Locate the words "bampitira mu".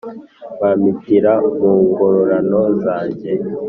0.61-1.71